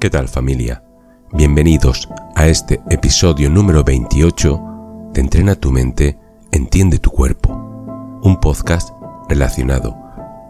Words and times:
¿Qué 0.00 0.10
tal 0.10 0.28
familia? 0.28 0.84
Bienvenidos 1.32 2.08
a 2.36 2.46
este 2.46 2.80
episodio 2.88 3.50
número 3.50 3.82
28 3.82 5.10
de 5.12 5.20
Entrena 5.20 5.56
tu 5.56 5.72
mente, 5.72 6.16
entiende 6.52 7.00
tu 7.00 7.10
cuerpo, 7.10 7.52
un 8.22 8.38
podcast 8.40 8.90
relacionado 9.28 9.96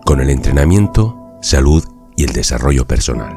con 0.04 0.21
el 0.21 0.29
entrenamiento, 0.29 1.39
salud 1.40 1.82
y 2.14 2.25
el 2.25 2.34
desarrollo 2.34 2.86
personal. 2.86 3.34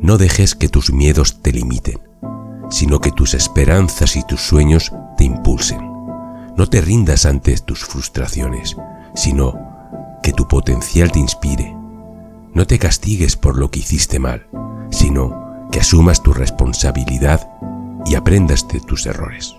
No 0.00 0.18
dejes 0.18 0.56
que 0.56 0.68
tus 0.68 0.92
miedos 0.92 1.42
te 1.42 1.52
limiten, 1.52 2.00
sino 2.70 2.98
que 2.98 3.12
tus 3.12 3.34
esperanzas 3.34 4.16
y 4.16 4.24
tus 4.24 4.40
sueños 4.40 4.92
te 5.16 5.22
impulsen. 5.22 5.78
No 6.56 6.66
te 6.68 6.80
rindas 6.80 7.24
ante 7.24 7.56
tus 7.58 7.84
frustraciones, 7.84 8.76
sino 9.14 9.54
que 10.24 10.32
tu 10.32 10.48
potencial 10.48 11.12
te 11.12 11.20
inspire. 11.20 11.81
No 12.54 12.66
te 12.66 12.78
castigues 12.78 13.36
por 13.36 13.56
lo 13.56 13.70
que 13.70 13.80
hiciste 13.80 14.18
mal, 14.18 14.46
sino 14.90 15.68
que 15.70 15.80
asumas 15.80 16.22
tu 16.22 16.34
responsabilidad 16.34 17.48
y 18.04 18.14
aprendas 18.14 18.68
de 18.68 18.80
tus 18.80 19.06
errores. 19.06 19.54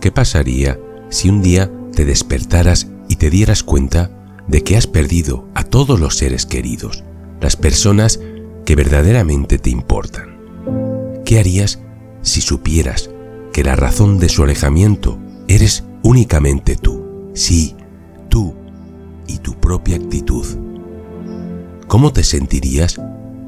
¿Qué 0.00 0.12
pasaría 0.12 0.78
si 1.08 1.30
un 1.30 1.42
día 1.42 1.70
te 1.92 2.04
despertaras 2.04 2.88
y 3.08 3.16
te 3.16 3.30
dieras 3.30 3.62
cuenta 3.62 4.10
de 4.46 4.62
que 4.62 4.76
has 4.76 4.86
perdido 4.86 5.48
a 5.54 5.64
todos 5.64 5.98
los 5.98 6.16
seres 6.16 6.44
queridos, 6.44 7.02
las 7.40 7.56
personas 7.56 8.20
que 8.66 8.76
verdaderamente 8.76 9.58
te 9.58 9.70
importan? 9.70 10.38
¿Qué 11.24 11.38
harías 11.38 11.80
si 12.22 12.40
supieras 12.42 13.10
que 13.52 13.64
la 13.64 13.76
razón 13.76 14.18
de 14.18 14.28
su 14.28 14.42
alejamiento 14.42 15.18
eres 15.48 15.84
únicamente 16.02 16.76
tú? 16.76 17.30
Sí, 17.34 17.74
y 19.30 19.38
tu 19.38 19.54
propia 19.54 19.96
actitud. 19.96 20.44
¿Cómo 21.86 22.12
te 22.12 22.24
sentirías 22.24 23.00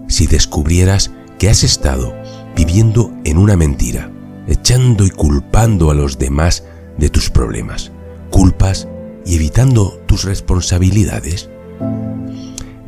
si 0.08 0.26
descubrieras 0.26 1.10
que 1.38 1.50
has 1.50 1.64
estado 1.64 2.14
viviendo 2.56 3.12
en 3.24 3.38
una 3.38 3.56
mentira, 3.56 4.10
echando 4.46 5.04
y 5.04 5.10
culpando 5.10 5.90
a 5.90 5.94
los 5.94 6.18
demás 6.18 6.64
de 6.98 7.08
tus 7.08 7.30
problemas, 7.30 7.90
culpas 8.30 8.88
y 9.26 9.36
evitando 9.36 10.00
tus 10.06 10.24
responsabilidades? 10.24 11.50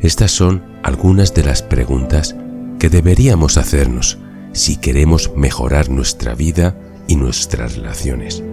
Estas 0.01 0.31
son 0.31 0.63
algunas 0.83 1.33
de 1.33 1.43
las 1.43 1.63
preguntas 1.63 2.35
que 2.79 2.89
deberíamos 2.89 3.57
hacernos 3.57 4.19
si 4.53 4.77
queremos 4.77 5.31
mejorar 5.35 5.89
nuestra 5.89 6.35
vida 6.35 6.77
y 7.07 7.15
nuestras 7.15 7.75
relaciones. 7.75 8.43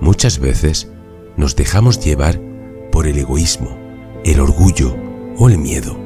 Muchas 0.00 0.40
veces 0.40 0.88
nos 1.36 1.56
dejamos 1.56 2.04
llevar 2.04 2.40
por 2.96 3.06
el 3.06 3.18
egoísmo, 3.18 3.76
el 4.24 4.40
orgullo 4.40 4.96
o 5.36 5.50
el 5.50 5.58
miedo 5.58 5.98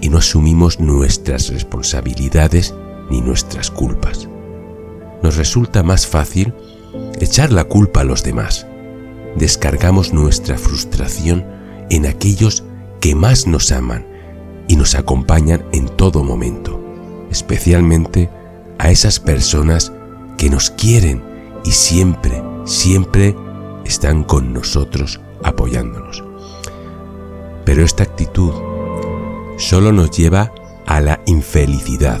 y 0.00 0.08
no 0.08 0.18
asumimos 0.18 0.78
nuestras 0.78 1.48
responsabilidades 1.48 2.72
ni 3.10 3.20
nuestras 3.20 3.72
culpas. 3.72 4.28
Nos 5.20 5.36
resulta 5.36 5.82
más 5.82 6.06
fácil 6.06 6.54
echar 7.18 7.50
la 7.50 7.64
culpa 7.64 8.02
a 8.02 8.04
los 8.04 8.22
demás. 8.22 8.68
Descargamos 9.34 10.12
nuestra 10.12 10.58
frustración 10.58 11.44
en 11.90 12.06
aquellos 12.06 12.62
que 13.00 13.16
más 13.16 13.48
nos 13.48 13.72
aman 13.72 14.06
y 14.68 14.76
nos 14.76 14.94
acompañan 14.94 15.64
en 15.72 15.88
todo 15.88 16.22
momento, 16.22 16.80
especialmente 17.32 18.30
a 18.78 18.92
esas 18.92 19.18
personas 19.18 19.92
que 20.38 20.50
nos 20.50 20.70
quieren 20.70 21.20
y 21.64 21.72
siempre, 21.72 22.44
siempre 22.64 23.34
están 23.84 24.22
con 24.22 24.52
nosotros 24.52 25.20
apoyándonos. 25.44 26.24
Pero 27.64 27.84
esta 27.84 28.02
actitud 28.02 28.52
solo 29.56 29.92
nos 29.92 30.10
lleva 30.10 30.52
a 30.86 31.00
la 31.00 31.20
infelicidad, 31.26 32.20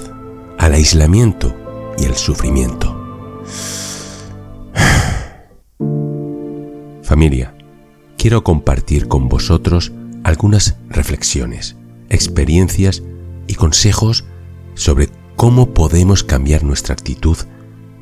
al 0.58 0.74
aislamiento 0.74 1.52
y 1.98 2.04
al 2.06 2.14
sufrimiento. 2.14 2.96
Familia, 7.02 7.56
quiero 8.16 8.44
compartir 8.44 9.08
con 9.08 9.28
vosotros 9.28 9.90
algunas 10.22 10.76
reflexiones, 10.88 11.74
experiencias 12.08 13.02
y 13.46 13.54
consejos 13.54 14.24
sobre 14.74 15.10
cómo 15.36 15.74
podemos 15.74 16.24
cambiar 16.24 16.64
nuestra 16.64 16.94
actitud 16.94 17.36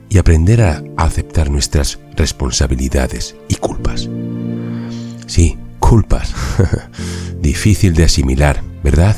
y 0.08 0.18
aprender 0.18 0.62
a 0.62 0.84
aceptar 0.96 1.50
nuestras 1.50 1.98
responsabilidades 2.16 3.34
y 3.48 3.56
culpas. 3.56 4.08
Sí, 5.26 5.58
culpas. 5.78 6.34
Difícil 7.40 7.94
de 7.94 8.04
asimilar, 8.04 8.62
¿verdad? 8.82 9.16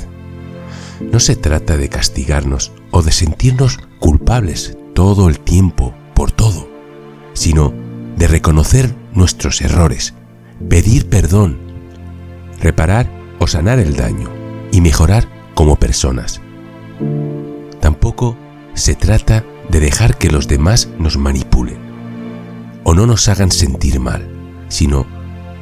No 1.00 1.20
se 1.20 1.37
trata 1.37 1.76
de 1.76 1.88
castigarnos 1.88 2.72
o 2.91 3.03
de 3.03 3.12
sentirnos 3.12 3.78
culpables 3.98 4.76
todo 4.94 5.28
el 5.28 5.41
tiempo 5.41 5.94
por 6.15 6.31
todo, 6.31 6.69
sino 7.32 7.72
de 8.16 8.28
reconocer 8.28 8.94
nuestros 9.12 9.60
errores, 9.60 10.15
pedir 10.69 11.09
perdón, 11.09 11.59
reparar 12.60 13.10
o 13.41 13.47
sanar 13.47 13.78
el 13.78 13.97
daño 13.97 14.31
y 14.72 14.81
mejorar 14.81 15.28
como 15.54 15.76
personas. 15.76 16.41
Tampoco 17.81 18.36
se 18.75 18.94
trata 18.94 19.44
de 19.69 19.81
dejar 19.81 20.16
que 20.16 20.31
los 20.31 20.48
demás 20.48 20.88
nos 20.98 21.16
manipulen 21.16 21.78
o 22.84 22.94
no 22.94 23.06
nos 23.06 23.28
hagan 23.28 23.50
sentir 23.50 23.98
mal, 23.98 24.28
sino 24.69 25.06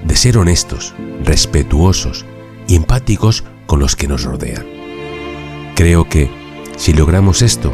de 0.04 0.16
ser 0.16 0.38
honestos, 0.38 0.94
respetuosos 1.24 2.24
y 2.66 2.76
empáticos 2.76 3.44
con 3.66 3.80
los 3.80 3.96
que 3.96 4.08
nos 4.08 4.24
rodean. 4.24 4.66
Creo 5.74 6.08
que, 6.08 6.30
si 6.76 6.92
logramos 6.92 7.42
esto, 7.42 7.72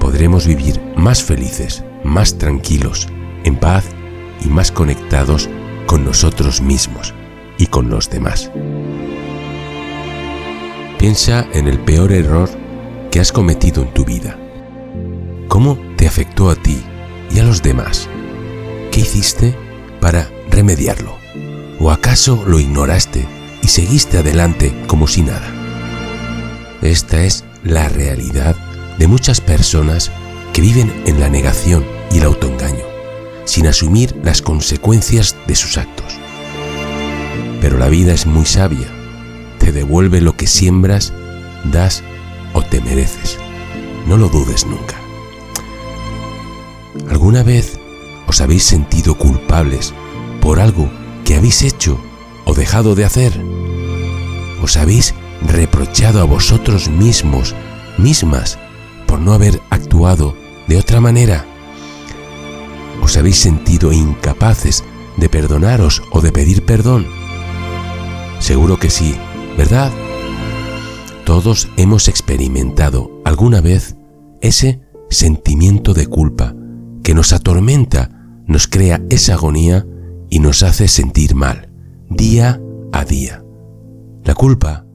podremos 0.00 0.46
vivir 0.46 0.80
más 0.96 1.22
felices, 1.22 1.84
más 2.04 2.38
tranquilos, 2.38 3.08
en 3.44 3.56
paz 3.56 3.84
y 4.44 4.48
más 4.48 4.72
conectados 4.72 5.48
con 5.86 6.04
nosotros 6.04 6.60
mismos 6.60 7.14
y 7.58 7.66
con 7.66 7.90
los 7.90 8.08
demás. 8.10 8.50
Piensa 10.98 11.46
en 11.52 11.68
el 11.68 11.78
peor 11.78 12.12
error 12.12 12.48
que 13.10 13.20
has 13.20 13.32
cometido 13.32 13.82
en 13.82 13.94
tu 13.94 14.04
vida. 14.04 14.38
¿Cómo 15.48 15.78
te 15.96 16.06
afectó 16.06 16.50
a 16.50 16.56
ti 16.56 16.82
y 17.30 17.38
a 17.38 17.44
los 17.44 17.62
demás? 17.62 18.08
¿Qué 18.90 19.00
hiciste 19.00 19.54
para 20.00 20.28
remediarlo? 20.50 21.17
¿O 21.80 21.90
acaso 21.90 22.44
lo 22.46 22.58
ignoraste 22.58 23.26
y 23.62 23.68
seguiste 23.68 24.18
adelante 24.18 24.74
como 24.88 25.06
si 25.06 25.22
nada? 25.22 25.48
Esta 26.82 27.22
es 27.22 27.44
la 27.62 27.88
realidad 27.88 28.56
de 28.98 29.06
muchas 29.06 29.40
personas 29.40 30.10
que 30.52 30.60
viven 30.60 30.92
en 31.06 31.20
la 31.20 31.28
negación 31.28 31.84
y 32.10 32.18
el 32.18 32.24
autoengaño, 32.24 32.84
sin 33.44 33.68
asumir 33.68 34.16
las 34.24 34.42
consecuencias 34.42 35.36
de 35.46 35.54
sus 35.54 35.78
actos. 35.78 36.18
Pero 37.60 37.78
la 37.78 37.88
vida 37.88 38.12
es 38.12 38.26
muy 38.26 38.44
sabia, 38.44 38.88
te 39.58 39.70
devuelve 39.70 40.20
lo 40.20 40.36
que 40.36 40.48
siembras, 40.48 41.12
das 41.64 42.02
o 42.54 42.62
te 42.62 42.80
mereces. 42.80 43.38
No 44.06 44.16
lo 44.16 44.28
dudes 44.28 44.66
nunca. 44.66 44.96
¿Alguna 47.08 47.44
vez 47.44 47.78
os 48.26 48.40
habéis 48.40 48.64
sentido 48.64 49.16
culpables 49.16 49.94
por 50.40 50.60
algo 50.60 50.90
que 51.28 51.36
habéis 51.36 51.62
hecho 51.62 52.00
o 52.46 52.54
dejado 52.54 52.94
de 52.94 53.04
hacer? 53.04 53.38
¿Os 54.62 54.78
habéis 54.78 55.14
reprochado 55.42 56.22
a 56.22 56.24
vosotros 56.24 56.88
mismos, 56.88 57.54
mismas, 57.98 58.58
por 59.06 59.20
no 59.20 59.34
haber 59.34 59.60
actuado 59.68 60.34
de 60.68 60.78
otra 60.78 61.02
manera? 61.02 61.44
¿Os 63.02 63.18
habéis 63.18 63.36
sentido 63.36 63.92
incapaces 63.92 64.84
de 65.18 65.28
perdonaros 65.28 66.02
o 66.12 66.22
de 66.22 66.32
pedir 66.32 66.64
perdón? 66.64 67.06
Seguro 68.38 68.78
que 68.78 68.88
sí, 68.88 69.14
¿verdad? 69.58 69.92
Todos 71.26 71.68
hemos 71.76 72.08
experimentado 72.08 73.20
alguna 73.26 73.60
vez 73.60 73.96
ese 74.40 74.80
sentimiento 75.10 75.92
de 75.92 76.06
culpa 76.06 76.54
que 77.04 77.12
nos 77.12 77.34
atormenta, 77.34 78.08
nos 78.46 78.66
crea 78.66 79.02
esa 79.10 79.34
agonía 79.34 79.84
y 80.30 80.40
nos 80.40 80.62
hace 80.62 80.88
sentir 80.88 81.34
mal, 81.34 81.70
día 82.08 82.60
a 82.92 83.04
día. 83.04 83.44
La 84.24 84.34
culpa 84.34 84.86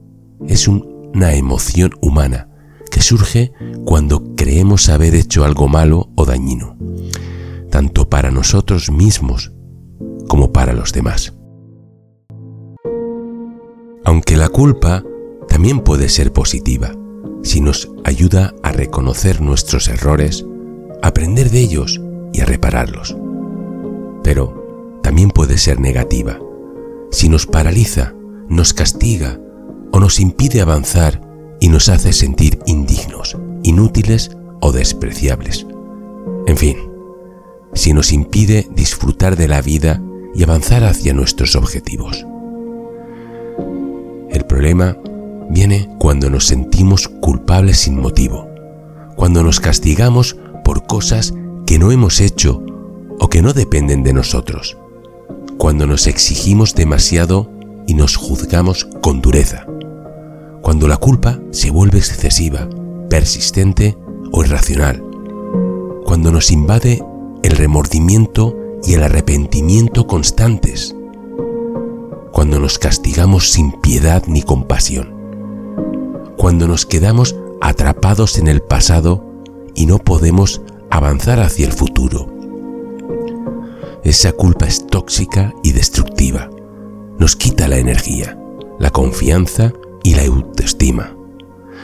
es 0.46 0.68
una 0.68 1.34
emoción 1.34 1.92
humana 2.00 2.48
que 2.90 3.00
surge 3.00 3.52
cuando 3.84 4.34
creemos 4.36 4.88
haber 4.88 5.14
hecho 5.14 5.44
algo 5.44 5.68
malo 5.68 6.10
o 6.14 6.24
dañino, 6.24 6.76
tanto 7.70 8.08
para 8.08 8.30
nosotros 8.30 8.90
mismos 8.90 9.52
como 10.28 10.52
para 10.52 10.72
los 10.72 10.92
demás. 10.92 11.34
Aunque 14.04 14.36
la 14.36 14.48
culpa 14.48 15.02
también 15.48 15.80
puede 15.80 16.08
ser 16.08 16.32
positiva, 16.32 16.92
si 17.42 17.60
nos 17.60 17.90
ayuda 18.04 18.54
a 18.62 18.72
reconocer 18.72 19.40
nuestros 19.40 19.88
errores, 19.88 20.46
aprender 21.02 21.50
de 21.50 21.60
ellos 21.60 22.00
y 22.32 22.40
a 22.40 22.44
repararlos. 22.44 23.16
Pero 24.22 24.63
también 25.04 25.30
puede 25.30 25.58
ser 25.58 25.78
negativa, 25.78 26.40
si 27.12 27.28
nos 27.28 27.46
paraliza 27.46 28.14
nos 28.48 28.72
castiga 28.74 29.38
o 29.92 30.00
nos 30.00 30.20
impide 30.20 30.60
avanzar 30.60 31.20
y 31.60 31.68
nos 31.68 31.88
hace 31.88 32.12
sentir 32.12 32.58
indignos, 32.66 33.36
inútiles 33.62 34.30
o 34.60 34.72
despreciables. 34.72 35.66
En 36.46 36.56
fin, 36.56 36.76
si 37.74 37.92
nos 37.92 38.12
impide 38.12 38.66
disfrutar 38.74 39.36
de 39.36 39.48
la 39.48 39.62
vida 39.62 40.02
y 40.34 40.42
avanzar 40.42 40.84
hacia 40.84 41.14
nuestros 41.14 41.54
objetivos. 41.56 42.26
El 44.30 44.46
problema 44.46 44.98
viene 45.50 45.88
cuando 45.98 46.30
nos 46.30 46.46
sentimos 46.46 47.08
culpables 47.08 47.78
sin 47.78 48.00
motivo, 48.00 48.48
cuando 49.16 49.42
nos 49.42 49.60
castigamos 49.60 50.36
por 50.64 50.86
cosas 50.86 51.34
que 51.66 51.78
no 51.78 51.92
hemos 51.92 52.20
hecho 52.20 52.62
o 53.20 53.28
que 53.28 53.42
no 53.42 53.52
dependen 53.52 54.02
de 54.02 54.12
nosotros, 54.12 54.76
cuando 55.64 55.86
nos 55.86 56.06
exigimos 56.08 56.74
demasiado 56.74 57.50
y 57.86 57.94
nos 57.94 58.16
juzgamos 58.16 58.84
con 59.00 59.22
dureza, 59.22 59.64
cuando 60.60 60.86
la 60.88 60.98
culpa 60.98 61.40
se 61.52 61.70
vuelve 61.70 61.96
excesiva, 61.96 62.68
persistente 63.08 63.96
o 64.30 64.44
irracional, 64.44 65.02
cuando 66.04 66.30
nos 66.30 66.50
invade 66.50 67.02
el 67.42 67.56
remordimiento 67.56 68.54
y 68.82 68.92
el 68.92 69.04
arrepentimiento 69.04 70.06
constantes, 70.06 70.94
cuando 72.30 72.60
nos 72.60 72.78
castigamos 72.78 73.50
sin 73.50 73.72
piedad 73.80 74.22
ni 74.26 74.42
compasión, 74.42 75.14
cuando 76.36 76.68
nos 76.68 76.84
quedamos 76.84 77.36
atrapados 77.62 78.36
en 78.36 78.48
el 78.48 78.60
pasado 78.60 79.24
y 79.74 79.86
no 79.86 79.98
podemos 79.98 80.60
avanzar 80.90 81.40
hacia 81.40 81.64
el 81.64 81.72
futuro. 81.72 82.33
Esa 84.04 84.32
culpa 84.32 84.66
es 84.66 84.86
tóxica 84.86 85.54
y 85.62 85.72
destructiva. 85.72 86.50
Nos 87.18 87.36
quita 87.36 87.68
la 87.68 87.78
energía, 87.78 88.38
la 88.78 88.90
confianza 88.90 89.72
y 90.02 90.14
la 90.14 90.24
autoestima. 90.24 91.16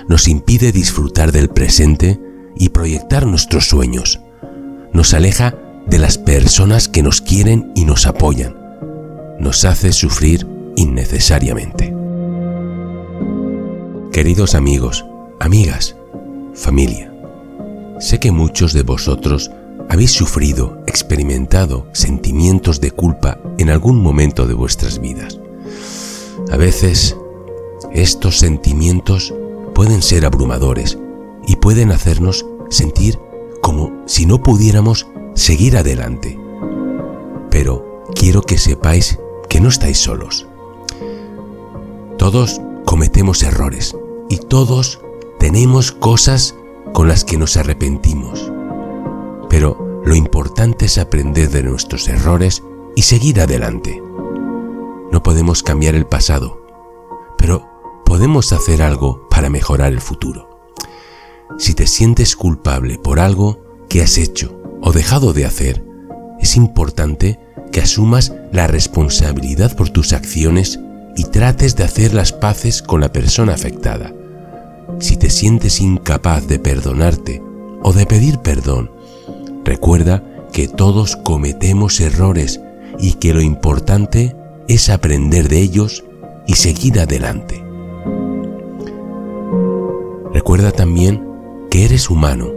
Nos 0.07 0.29
impide 0.29 0.71
disfrutar 0.71 1.33
del 1.33 1.49
presente 1.49 2.21
y 2.55 2.69
proyectar 2.69 3.27
nuestros 3.27 3.69
sueños. 3.69 4.21
Nos 4.93 5.15
aleja 5.15 5.55
de 5.87 5.99
las 5.99 6.19
personas 6.19 6.89
que 6.89 7.03
nos 7.03 7.23
quieren 7.23 7.73
y 7.75 7.87
nos 7.87 8.07
apoyan. 8.07 8.55
Nos 9.39 9.65
hace 9.65 9.91
sufrir 9.91 10.47
innecesariamente. 10.77 11.95
Queridos 14.13 14.55
amigos, 14.55 15.07
amigas, 15.39 15.97
familia, 16.53 17.15
sé 17.99 18.21
que 18.21 18.31
muchos 18.31 18.75
de 18.75 18.83
vosotros 18.83 19.51
habéis 19.91 20.13
sufrido, 20.13 20.81
experimentado 20.87 21.89
sentimientos 21.93 22.81
de 22.81 22.93
culpa 22.93 23.41
en 23.59 23.71
algún 23.71 24.01
momento 24.01 24.47
de 24.47 24.55
vuestras 24.55 25.01
vidas. 25.01 25.41
A 26.53 26.57
veces, 26.57 27.17
estos 27.93 28.39
sentimientos 28.39 29.35
pueden 29.75 30.01
ser 30.01 30.25
abrumadores 30.25 30.97
y 31.45 31.57
pueden 31.57 31.91
hacernos 31.91 32.47
sentir 32.71 33.19
como 33.63 34.05
si 34.07 34.27
no 34.27 34.41
pudiéramos 34.41 35.09
seguir 35.35 35.77
adelante. 35.77 36.39
Pero 37.51 38.05
quiero 38.15 38.43
que 38.43 38.59
sepáis 38.59 39.19
que 39.49 39.61
no 39.61 39.71
estáis 39.71 39.99
solos. 39.99 40.47
Todos 42.17 42.61
cometemos 42.85 43.43
errores 43.43 43.97
y 44.29 44.37
todos 44.37 45.01
tenemos 45.41 45.91
cosas 45.91 46.55
con 46.93 47.09
las 47.09 47.25
que 47.25 47.37
nos 47.37 47.57
arrepentimos. 47.57 48.53
Pero 49.51 50.01
lo 50.03 50.15
importante 50.15 50.87
es 50.87 50.97
aprender 50.97 51.51
de 51.51 51.63
nuestros 51.63 52.09
errores 52.09 52.63
y 52.97 53.03
seguir 53.03 53.41
adelante. 53.41 54.01
No 55.13 55.23
podemos 55.23 55.63
cambiar 55.63 55.95
el 55.95 56.07
pasado, 56.07 56.65
pero 57.37 57.69
podemos 58.07 58.53
hacer 58.53 58.81
algo 58.81 59.29
para 59.29 59.51
mejorar 59.51 59.93
el 59.93 60.01
futuro. 60.01 60.49
Si 61.59 61.75
te 61.75 61.87
sientes 61.87 62.37
culpable 62.37 62.99
por 62.99 63.21
algo 63.21 63.61
que 63.89 64.03
has 64.03 64.17
hecho 64.19 64.57
o 64.81 64.93
dejado 64.93 65.33
de 65.33 65.45
hacer, 65.45 65.85
es 66.41 66.57
importante 66.57 67.39
que 67.73 67.81
asumas 67.81 68.33
la 68.53 68.67
responsabilidad 68.67 69.77
por 69.77 69.91
tus 69.91 70.13
acciones 70.13 70.79
y 71.17 71.25
trates 71.25 71.77
de 71.77 71.85
hacer 71.85 72.15
las 72.15 72.33
paces 72.33 72.83
con 72.83 73.01
la 73.01 73.13
persona 73.13 73.53
afectada. 73.53 74.15
Si 75.01 75.17
te 75.17 75.29
sientes 75.29 75.81
incapaz 75.81 76.47
de 76.47 76.59
perdonarte 76.59 77.43
o 77.83 77.93
de 77.93 78.07
pedir 78.07 78.39
perdón, 78.39 78.91
recuerda 79.65 80.25
que 80.53 80.69
todos 80.69 81.17
cometemos 81.17 82.01
errores 82.01 82.61
y 82.99 83.15
que 83.15 83.35
lo 83.35 83.41
importante 83.41 84.37
es 84.69 84.91
aprender 84.91 85.49
de 85.49 85.61
ellos 85.61 86.05
y 86.47 86.55
seguir 86.55 86.99
adelante. 87.01 87.65
Recuerda 90.33 90.73
también 90.73 91.27
que 91.71 91.85
eres 91.85 92.11
humano 92.11 92.49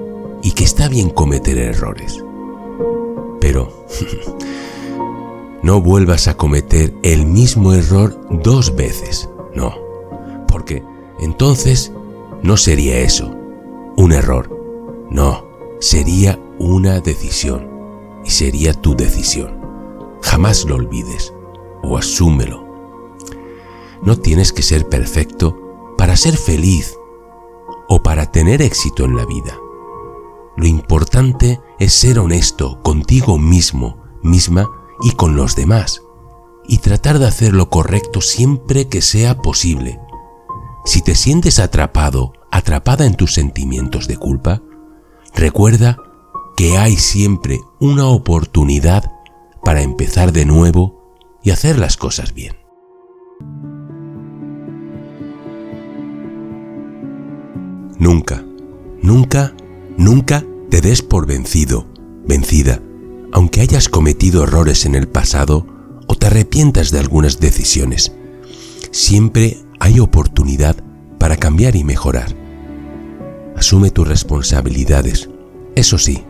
y 0.41 0.51
que 0.51 0.63
está 0.63 0.89
bien 0.89 1.09
cometer 1.09 1.57
errores. 1.57 2.23
Pero 3.39 3.85
no 5.63 5.81
vuelvas 5.81 6.27
a 6.27 6.35
cometer 6.35 6.93
el 7.03 7.25
mismo 7.25 7.73
error 7.73 8.19
dos 8.43 8.75
veces, 8.75 9.29
no, 9.55 9.73
porque 10.47 10.83
entonces 11.19 11.91
no 12.43 12.57
sería 12.57 12.99
eso, 12.99 13.33
un 13.95 14.11
error, 14.11 14.49
no, 15.09 15.45
sería 15.79 16.39
una 16.63 17.01
decisión 17.01 17.69
y 18.23 18.29
sería 18.29 18.73
tu 18.73 18.95
decisión. 18.95 19.59
Jamás 20.21 20.63
lo 20.65 20.75
olvides 20.75 21.33
o 21.83 21.97
asúmelo. 21.97 22.65
No 24.01 24.17
tienes 24.17 24.53
que 24.53 24.63
ser 24.63 24.87
perfecto 24.87 25.57
para 25.97 26.15
ser 26.15 26.37
feliz 26.37 26.97
o 27.89 28.01
para 28.01 28.31
tener 28.31 28.61
éxito 28.61 29.03
en 29.03 29.17
la 29.17 29.25
vida. 29.25 29.57
Lo 30.55 30.65
importante 30.65 31.59
es 31.79 31.93
ser 31.93 32.19
honesto 32.19 32.81
contigo 32.81 33.37
mismo, 33.37 34.01
misma 34.21 34.69
y 35.01 35.11
con 35.11 35.35
los 35.35 35.55
demás, 35.55 36.01
y 36.65 36.77
tratar 36.77 37.19
de 37.19 37.27
hacer 37.27 37.53
lo 37.53 37.69
correcto 37.69 38.21
siempre 38.21 38.87
que 38.87 39.01
sea 39.01 39.37
posible. 39.37 39.99
Si 40.85 41.01
te 41.01 41.15
sientes 41.15 41.59
atrapado, 41.59 42.33
atrapada 42.51 43.05
en 43.05 43.15
tus 43.15 43.33
sentimientos 43.33 44.07
de 44.07 44.17
culpa, 44.17 44.61
recuerda 45.33 45.97
que 46.55 46.77
hay 46.77 46.95
siempre 46.95 47.59
una 47.79 48.07
oportunidad 48.07 49.11
para 49.63 49.81
empezar 49.81 50.31
de 50.31 50.45
nuevo 50.45 51.15
y 51.43 51.51
hacer 51.51 51.79
las 51.79 51.97
cosas 51.97 52.33
bien. 52.33 52.55
Nunca, 57.97 58.43
nunca, 59.01 59.53
nunca 59.97 60.43
te 60.69 60.81
des 60.81 61.01
por 61.01 61.25
vencido, 61.25 61.87
vencida 62.27 62.81
aunque 63.33 63.61
hayas 63.61 63.89
cometido 63.89 64.43
errores 64.43 64.85
en 64.85 64.93
el 64.93 65.07
pasado 65.07 65.65
o 66.07 66.15
te 66.15 66.27
arrepientas 66.27 66.91
de 66.91 66.99
algunas 66.99 67.39
decisiones. 67.39 68.13
Siempre 68.91 69.57
hay 69.79 69.99
oportunidad 69.99 70.77
para 71.17 71.35
cambiar 71.37 71.75
y 71.75 71.83
mejorar. 71.83 72.35
Asume 73.55 73.89
tus 73.89 74.07
responsabilidades, 74.07 75.31
eso 75.75 75.97
sí, 75.97 76.23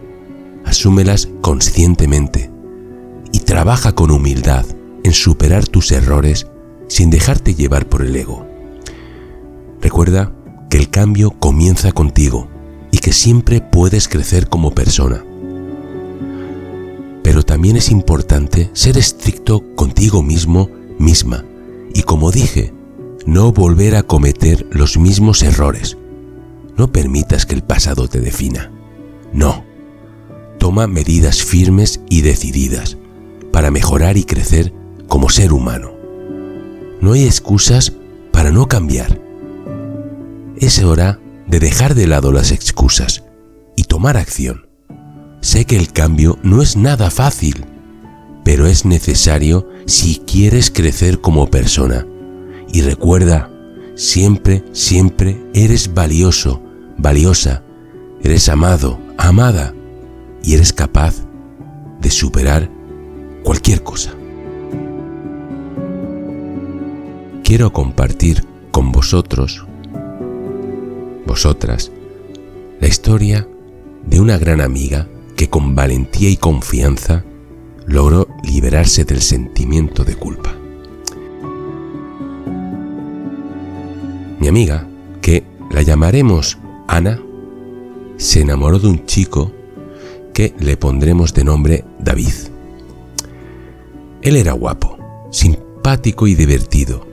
asúmelas 0.65 1.29
conscientemente 1.41 2.51
y 3.31 3.39
trabaja 3.39 3.93
con 3.93 4.11
humildad 4.11 4.65
en 5.03 5.13
superar 5.13 5.67
tus 5.67 5.91
errores 5.91 6.47
sin 6.87 7.09
dejarte 7.09 7.55
llevar 7.55 7.87
por 7.87 8.01
el 8.01 8.15
ego. 8.15 8.47
Recuerda 9.81 10.33
que 10.69 10.77
el 10.77 10.89
cambio 10.89 11.31
comienza 11.31 11.91
contigo 11.91 12.47
y 12.91 12.99
que 12.99 13.13
siempre 13.13 13.61
puedes 13.61 14.07
crecer 14.07 14.49
como 14.49 14.71
persona 14.71 15.23
pero 17.23 17.41
también 17.41 17.77
es 17.77 17.89
importante 17.89 18.69
ser 18.73 18.97
estricto 18.97 19.63
contigo 19.75 20.21
mismo, 20.21 20.69
misma, 20.99 21.43
y 21.95 22.03
como 22.03 22.31
dije, 22.31 22.73
no 23.25 23.51
volver 23.53 23.95
a 23.95 24.03
cometer 24.03 24.67
los 24.71 24.97
mismos 24.97 25.41
errores. 25.41 25.97
No 26.77 26.91
permitas 26.91 27.45
que 27.45 27.55
el 27.55 27.63
pasado 27.63 28.07
te 28.07 28.19
defina. 28.19 28.71
No. 29.31 29.63
Toma 30.63 30.87
medidas 30.87 31.43
firmes 31.43 31.99
y 32.09 32.21
decididas 32.21 32.97
para 33.51 33.69
mejorar 33.69 34.15
y 34.15 34.23
crecer 34.23 34.73
como 35.09 35.27
ser 35.27 35.51
humano. 35.51 35.91
No 37.01 37.11
hay 37.11 37.25
excusas 37.25 37.91
para 38.31 38.49
no 38.49 38.69
cambiar. 38.69 39.19
Es 40.55 40.81
hora 40.81 41.19
de 41.47 41.59
dejar 41.59 41.95
de 41.95 42.07
lado 42.07 42.31
las 42.31 42.51
excusas 42.53 43.25
y 43.75 43.83
tomar 43.83 44.15
acción. 44.15 44.69
Sé 45.41 45.65
que 45.65 45.75
el 45.75 45.91
cambio 45.91 46.39
no 46.43 46.61
es 46.61 46.77
nada 46.77 47.11
fácil, 47.11 47.65
pero 48.45 48.65
es 48.65 48.85
necesario 48.85 49.67
si 49.85 50.21
quieres 50.25 50.71
crecer 50.71 51.19
como 51.19 51.51
persona. 51.51 52.07
Y 52.71 52.83
recuerda, 52.83 53.51
siempre, 53.95 54.63
siempre 54.71 55.43
eres 55.53 55.93
valioso, 55.93 56.63
valiosa, 56.97 57.63
eres 58.23 58.47
amado, 58.47 58.97
amada, 59.17 59.73
y 60.43 60.53
eres 60.53 60.73
capaz 60.73 61.25
de 61.99 62.11
superar 62.11 62.69
cualquier 63.43 63.81
cosa. 63.83 64.13
quiero 67.53 67.71
compartir 67.71 68.43
con 68.71 68.91
vosotros, 68.91 69.63
vosotras, 71.27 71.91
la 72.79 72.87
historia 72.87 73.47
de 74.07 74.19
una 74.19 74.39
gran 74.39 74.59
amiga 74.59 75.07
que 75.35 75.51
con 75.51 75.75
valentía 75.75 76.31
y 76.31 76.37
confianza 76.37 77.23
logró 77.85 78.27
liberarse 78.43 79.05
del 79.05 79.21
sentimiento 79.21 80.03
de 80.03 80.15
culpa. 80.15 80.55
Mi 84.39 84.47
amiga, 84.47 84.87
que 85.21 85.43
la 85.69 85.83
llamaremos 85.83 86.57
Ana, 86.87 87.19
se 88.17 88.41
enamoró 88.41 88.79
de 88.79 88.87
un 88.87 89.05
chico 89.05 89.51
que 90.33 90.53
le 90.59 90.77
pondremos 90.77 91.33
de 91.33 91.43
nombre 91.43 91.85
David. 91.99 92.33
Él 94.21 94.35
era 94.35 94.53
guapo, 94.53 94.97
simpático 95.31 96.27
y 96.27 96.35
divertido. 96.35 97.05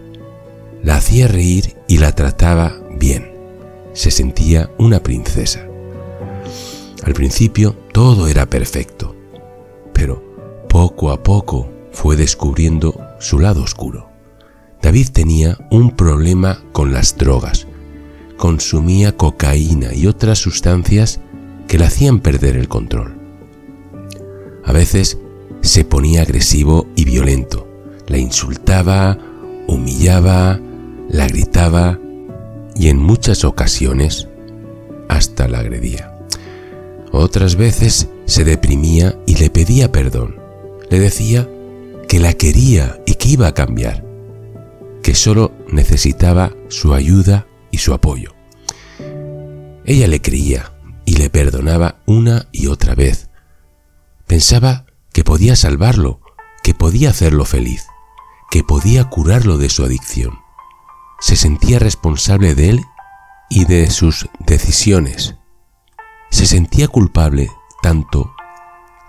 La 0.82 0.96
hacía 0.96 1.28
reír 1.28 1.76
y 1.88 1.98
la 1.98 2.14
trataba 2.14 2.80
bien. 2.98 3.30
Se 3.92 4.10
sentía 4.10 4.70
una 4.78 5.02
princesa. 5.02 5.66
Al 7.02 7.14
principio 7.14 7.76
todo 7.92 8.28
era 8.28 8.46
perfecto, 8.46 9.14
pero 9.92 10.22
poco 10.68 11.10
a 11.10 11.22
poco 11.22 11.68
fue 11.92 12.16
descubriendo 12.16 12.98
su 13.18 13.38
lado 13.38 13.62
oscuro. 13.62 14.08
David 14.82 15.08
tenía 15.12 15.58
un 15.70 15.96
problema 15.96 16.62
con 16.72 16.92
las 16.92 17.16
drogas. 17.16 17.66
Consumía 18.36 19.16
cocaína 19.16 19.92
y 19.92 20.06
otras 20.06 20.38
sustancias 20.38 21.20
que 21.70 21.78
le 21.78 21.84
hacían 21.84 22.18
perder 22.18 22.56
el 22.56 22.66
control. 22.66 23.16
A 24.64 24.72
veces 24.72 25.18
se 25.60 25.84
ponía 25.84 26.22
agresivo 26.22 26.88
y 26.96 27.04
violento. 27.04 27.68
La 28.08 28.18
insultaba, 28.18 29.16
humillaba, 29.68 30.58
la 31.08 31.28
gritaba 31.28 31.96
y 32.74 32.88
en 32.88 32.98
muchas 32.98 33.44
ocasiones 33.44 34.26
hasta 35.08 35.46
la 35.46 35.60
agredía. 35.60 36.12
Otras 37.12 37.54
veces 37.54 38.08
se 38.24 38.42
deprimía 38.42 39.16
y 39.24 39.36
le 39.36 39.48
pedía 39.48 39.92
perdón. 39.92 40.40
Le 40.90 40.98
decía 40.98 41.48
que 42.08 42.18
la 42.18 42.32
quería 42.32 43.00
y 43.06 43.14
que 43.14 43.28
iba 43.28 43.46
a 43.46 43.54
cambiar, 43.54 44.04
que 45.04 45.14
solo 45.14 45.52
necesitaba 45.70 46.52
su 46.66 46.94
ayuda 46.94 47.46
y 47.70 47.78
su 47.78 47.94
apoyo. 47.94 48.32
Ella 49.84 50.08
le 50.08 50.20
creía 50.20 50.72
y 51.10 51.14
le 51.14 51.28
perdonaba 51.28 51.96
una 52.06 52.46
y 52.52 52.68
otra 52.68 52.94
vez. 52.94 53.30
Pensaba 54.28 54.86
que 55.12 55.24
podía 55.24 55.56
salvarlo, 55.56 56.20
que 56.62 56.72
podía 56.72 57.10
hacerlo 57.10 57.44
feliz, 57.44 57.88
que 58.48 58.62
podía 58.62 59.02
curarlo 59.06 59.58
de 59.58 59.70
su 59.70 59.84
adicción. 59.84 60.38
Se 61.18 61.34
sentía 61.34 61.80
responsable 61.80 62.54
de 62.54 62.70
él 62.70 62.84
y 63.48 63.64
de 63.64 63.90
sus 63.90 64.28
decisiones. 64.38 65.34
Se 66.30 66.46
sentía 66.46 66.86
culpable 66.86 67.50
tanto 67.82 68.32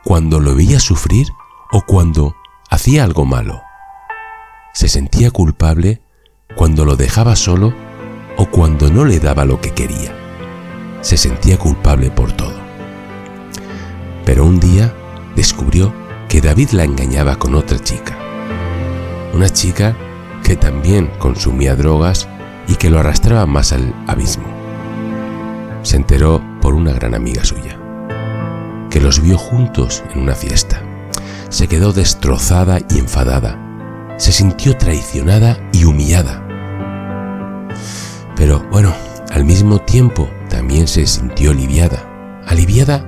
cuando 0.04 0.40
lo 0.40 0.56
veía 0.56 0.80
sufrir 0.80 1.28
o 1.72 1.84
cuando 1.84 2.36
hacía 2.72 3.04
algo 3.04 3.26
malo. 3.26 3.62
Se 4.74 4.88
sentía 4.88 5.30
culpable 5.30 6.02
cuando 6.56 6.84
lo 6.84 6.96
dejaba 6.96 7.36
solo 7.36 7.76
o 8.38 8.48
cuando 8.48 8.90
no 8.90 9.06
le 9.06 9.20
daba 9.20 9.46
lo 9.46 9.62
que 9.62 9.70
quería. 9.70 10.18
Se 11.02 11.18
sentía 11.18 11.58
culpable 11.58 12.12
por 12.12 12.32
todo. 12.32 12.60
Pero 14.26 14.46
un 14.46 14.60
día 14.60 14.94
descubrió 15.36 15.94
que 16.30 16.42
David 16.42 16.70
la 16.72 16.84
engañaba 16.84 17.38
con 17.38 17.56
otra 17.56 17.80
chica. 17.80 18.18
Una 19.34 19.50
chica 19.50 19.96
que 20.44 20.56
también 20.56 21.12
consumía 21.18 21.76
drogas 21.76 22.28
y 22.68 22.76
que 22.76 22.90
lo 22.90 23.00
arrastraba 23.00 23.46
más 23.46 23.74
al 23.74 23.94
abismo. 24.08 24.46
Se 25.84 25.98
enteró 25.98 26.42
por 26.62 26.76
una 26.76 26.94
gran 26.94 27.16
amiga 27.16 27.44
suya, 27.44 27.78
que 28.90 29.02
los 29.02 29.22
vio 29.22 29.38
juntos 29.38 30.04
en 30.14 30.22
una 30.22 30.36
fiesta 30.36 30.82
se 31.52 31.68
quedó 31.68 31.92
destrozada 31.92 32.80
y 32.90 32.98
enfadada. 32.98 34.16
Se 34.18 34.32
sintió 34.32 34.78
traicionada 34.78 35.60
y 35.74 35.84
humillada. 35.84 36.48
Pero 38.38 38.66
bueno, 38.72 38.94
al 39.32 39.44
mismo 39.44 39.80
tiempo 39.80 40.30
también 40.62 40.88
se 40.88 41.08
sintió 41.08 41.50
aliviada. 41.50 42.44
Aliviada 42.46 43.04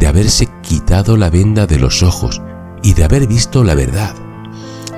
de 0.00 0.06
haberse 0.06 0.48
quitado 0.62 1.18
la 1.18 1.28
venda 1.28 1.66
de 1.66 1.78
los 1.78 2.02
ojos 2.02 2.40
y 2.82 2.94
de 2.94 3.04
haber 3.04 3.26
visto 3.26 3.62
la 3.62 3.74
verdad. 3.74 4.14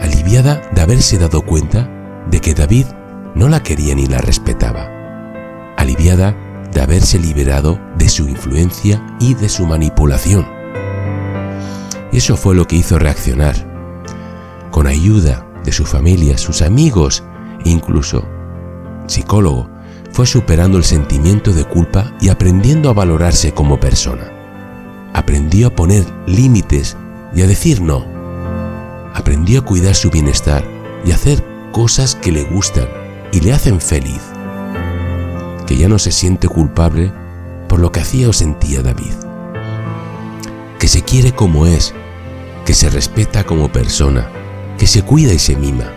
Aliviada 0.00 0.62
de 0.70 0.82
haberse 0.82 1.18
dado 1.18 1.42
cuenta 1.42 1.90
de 2.30 2.40
que 2.40 2.54
David 2.54 2.86
no 3.34 3.48
la 3.48 3.60
quería 3.64 3.96
ni 3.96 4.06
la 4.06 4.18
respetaba. 4.18 4.88
Aliviada 5.76 6.36
de 6.72 6.80
haberse 6.80 7.18
liberado 7.18 7.80
de 7.98 8.08
su 8.08 8.28
influencia 8.28 9.04
y 9.18 9.34
de 9.34 9.48
su 9.48 9.66
manipulación. 9.66 10.46
Eso 12.12 12.36
fue 12.36 12.54
lo 12.54 12.68
que 12.68 12.76
hizo 12.76 13.00
reaccionar. 13.00 13.56
Con 14.70 14.86
ayuda 14.86 15.44
de 15.64 15.72
su 15.72 15.84
familia, 15.84 16.38
sus 16.38 16.62
amigos 16.62 17.24
e 17.64 17.70
incluso 17.70 18.24
psicólogo, 19.08 19.68
fue 20.16 20.26
superando 20.26 20.78
el 20.78 20.84
sentimiento 20.84 21.52
de 21.52 21.64
culpa 21.64 22.10
y 22.22 22.30
aprendiendo 22.30 22.88
a 22.88 22.94
valorarse 22.94 23.52
como 23.52 23.78
persona. 23.78 24.32
Aprendió 25.12 25.66
a 25.66 25.76
poner 25.76 26.06
límites 26.26 26.96
y 27.34 27.42
a 27.42 27.46
decir 27.46 27.82
no. 27.82 28.06
Aprendió 29.12 29.60
a 29.60 29.64
cuidar 29.66 29.94
su 29.94 30.08
bienestar 30.08 30.64
y 31.04 31.12
a 31.12 31.16
hacer 31.16 31.44
cosas 31.70 32.14
que 32.14 32.32
le 32.32 32.44
gustan 32.44 32.88
y 33.30 33.40
le 33.40 33.52
hacen 33.52 33.78
feliz. 33.78 34.22
Que 35.66 35.76
ya 35.76 35.86
no 35.86 35.98
se 35.98 36.12
siente 36.12 36.48
culpable 36.48 37.12
por 37.68 37.78
lo 37.78 37.92
que 37.92 38.00
hacía 38.00 38.30
o 38.30 38.32
sentía 38.32 38.80
David 38.80 39.12
que 40.78 40.88
se 40.88 41.02
quiere 41.02 41.32
como 41.32 41.66
es, 41.66 41.94
que 42.64 42.74
se 42.74 42.90
respeta 42.90 43.44
como 43.44 43.72
persona, 43.72 44.28
que 44.78 44.86
se 44.86 45.02
cuida 45.02 45.32
y 45.32 45.38
se 45.38 45.56
mima, 45.56 45.92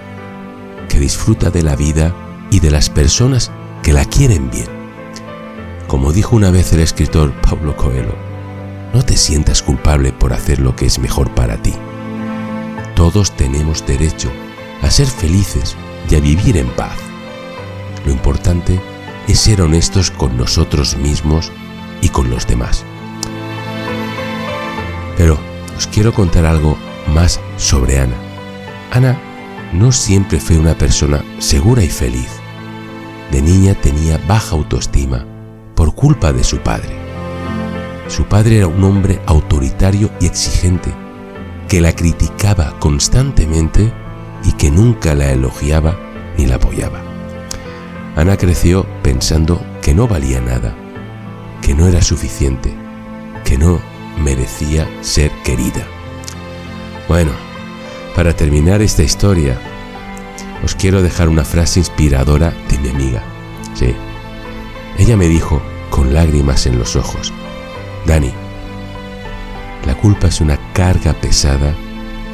que 0.90 1.00
disfruta 1.00 1.50
de 1.52 1.64
la 1.64 1.76
vida 1.76 2.16
y 2.50 2.60
de 2.60 2.72
las 2.72 2.90
personas 2.90 3.52
que 3.84 3.94
la 3.94 4.06
quieren 4.06 4.50
bien. 4.50 4.68
Como 5.88 6.12
dijo 6.14 6.36
una 6.36 6.52
vez 6.52 6.74
el 6.74 6.82
escritor 6.82 7.34
Pablo 7.42 7.76
Coelho, 7.76 8.16
no 8.94 9.04
te 9.04 9.18
sientas 9.18 9.62
culpable 9.62 10.12
por 10.12 10.34
hacer 10.34 10.60
lo 10.60 10.76
que 10.76 10.86
es 10.86 11.00
mejor 11.00 11.30
para 11.32 11.62
ti. 11.62 11.74
Todos 12.96 13.32
tenemos 13.32 13.86
derecho 13.86 14.32
a 14.82 14.90
ser 14.90 15.08
felices 15.08 15.76
y 16.10 16.16
a 16.16 16.20
vivir 16.20 16.58
en 16.58 16.68
paz. 16.70 16.98
Lo 18.06 18.12
importante 18.12 18.80
es 19.28 19.40
ser 19.40 19.62
honestos 19.62 20.12
con 20.12 20.38
nosotros 20.38 20.98
mismos 20.98 21.52
y 22.02 22.10
con 22.10 22.30
los 22.30 22.48
demás. 22.48 22.84
Pero 25.18 25.38
os 25.78 25.88
quiero 25.88 26.14
contar 26.14 26.46
algo 26.46 26.78
más 27.14 27.40
sobre 27.58 28.00
Ana. 28.00 28.16
Ana 28.92 29.20
no 29.74 29.92
siempre 29.92 30.40
fue 30.40 30.58
una 30.58 30.76
persona 30.76 31.24
segura 31.40 31.84
y 31.84 31.90
feliz. 31.90 32.39
De 33.32 33.42
niña 33.42 33.76
tenía 33.76 34.20
baja 34.28 34.56
autoestima 34.56 35.26
por 35.76 35.94
culpa 35.94 36.34
de 36.34 36.44
su 36.44 36.58
padre. 36.60 36.90
Su 38.08 38.26
padre 38.26 38.58
era 38.58 38.68
un 38.68 38.84
hombre 38.84 39.22
autoritario 39.28 40.10
y 40.20 40.26
exigente, 40.26 40.92
que 41.68 41.80
la 41.80 41.96
criticaba 41.96 42.80
constantemente 42.80 43.94
y 44.44 44.54
que 44.54 44.72
nunca 44.72 45.14
la 45.14 45.32
elogiaba 45.32 45.96
ni 46.38 46.48
la 46.48 46.56
apoyaba. 46.56 47.02
Ana 48.16 48.36
creció 48.36 48.86
pensando 49.04 49.64
que 49.82 49.94
no 49.94 50.08
valía 50.08 50.42
nada, 50.42 50.76
que 51.62 51.76
no 51.76 51.88
era 51.88 52.02
suficiente, 52.02 52.74
que 53.46 53.58
no 53.58 53.80
merecía 54.24 54.88
ser 55.02 55.32
querida. 55.44 55.86
Bueno, 57.08 57.32
para 58.16 58.36
terminar 58.36 58.82
esta 58.82 59.04
historia, 59.04 59.58
os 60.64 60.76
quiero 60.76 61.02
dejar 61.02 61.30
una 61.30 61.46
frase 61.46 61.80
inspiradora 61.80 62.54
mi 62.82 62.90
amiga. 62.90 63.24
Sí, 63.74 63.94
ella 64.98 65.18
me 65.18 65.28
dijo 65.28 65.62
con 65.90 66.14
lágrimas 66.14 66.66
en 66.66 66.78
los 66.78 66.96
ojos, 66.96 67.34
Dani, 68.06 68.32
la 69.86 69.96
culpa 69.96 70.28
es 70.28 70.42
una 70.42 70.58
carga 70.74 71.14
pesada 71.14 71.76